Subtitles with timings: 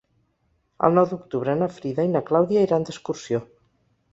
[0.87, 3.43] El nou d'octubre na Frida i na Clàudia iran d'excursió.